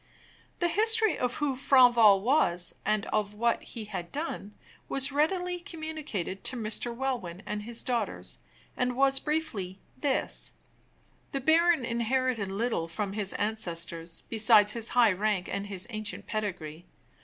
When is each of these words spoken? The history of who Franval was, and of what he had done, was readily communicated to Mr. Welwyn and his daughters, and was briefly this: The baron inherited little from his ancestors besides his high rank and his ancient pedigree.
The 0.57 0.67
history 0.67 1.15
of 1.15 1.35
who 1.35 1.55
Franval 1.55 2.21
was, 2.21 2.73
and 2.83 3.05
of 3.13 3.35
what 3.35 3.61
he 3.61 3.85
had 3.85 4.11
done, 4.11 4.55
was 4.89 5.11
readily 5.11 5.59
communicated 5.59 6.43
to 6.45 6.55
Mr. 6.57 6.91
Welwyn 6.91 7.43
and 7.45 7.61
his 7.61 7.83
daughters, 7.83 8.39
and 8.75 8.95
was 8.95 9.19
briefly 9.19 9.77
this: 9.95 10.53
The 11.33 11.39
baron 11.39 11.85
inherited 11.85 12.49
little 12.51 12.87
from 12.87 13.13
his 13.13 13.33
ancestors 13.33 14.23
besides 14.27 14.71
his 14.71 14.89
high 14.97 15.11
rank 15.11 15.47
and 15.47 15.67
his 15.67 15.85
ancient 15.91 16.25
pedigree. 16.25 16.87